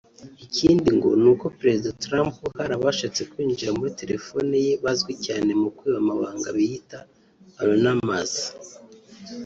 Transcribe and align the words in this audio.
Ikindi 0.45 0.89
ngo 0.97 1.09
ni 1.21 1.27
uko 1.31 1.45
perezida 1.57 1.97
Trump 2.03 2.35
hari 2.59 2.73
abashatse 2.75 3.21
kwinjira 3.31 3.75
muri 3.77 3.91
telephone 4.01 4.53
ye 4.65 4.73
bazwi 4.83 5.13
cyane 5.25 5.49
mukwiba 5.61 5.97
amabanga 6.03 6.47
biyita 6.55 6.99
Anonymous 7.61 8.33